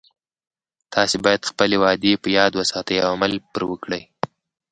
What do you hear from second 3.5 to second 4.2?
پری وکړئ